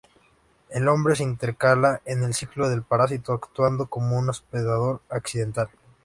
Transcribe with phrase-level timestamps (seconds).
[0.71, 5.69] El hombre se intercala en el ciclo del parásito actuando como un hospedador accidental.